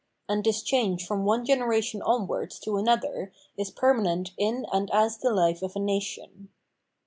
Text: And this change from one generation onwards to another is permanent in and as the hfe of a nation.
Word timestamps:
And 0.27 0.43
this 0.43 0.63
change 0.63 1.05
from 1.05 1.25
one 1.25 1.45
generation 1.45 2.01
onwards 2.01 2.57
to 2.61 2.77
another 2.77 3.31
is 3.55 3.69
permanent 3.69 4.31
in 4.35 4.65
and 4.73 4.89
as 4.89 5.19
the 5.19 5.29
hfe 5.29 5.61
of 5.61 5.75
a 5.75 5.79
nation. 5.79 6.49